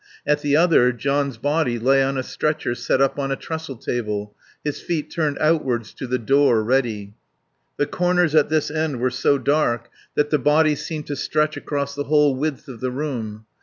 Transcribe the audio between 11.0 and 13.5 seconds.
to stretch across the whole width of the room.